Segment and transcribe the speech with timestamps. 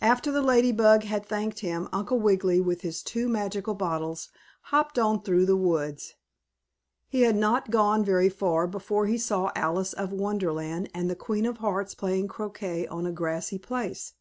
[0.00, 4.30] After the Lady Bug had thanked him, Uncle Wiggily, with his two magical bottles,
[4.72, 6.14] hopped on through the woods.
[7.08, 11.44] He had not gone very far before he saw Alice of Wonderland and the Queen
[11.44, 14.14] of Hearts playing croquet on a grassy place.